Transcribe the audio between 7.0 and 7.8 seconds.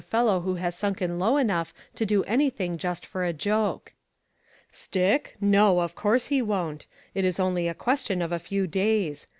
It is only a